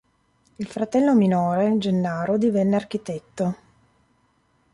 [0.55, 3.55] Il fratello minore, Gennaro divenne architetto.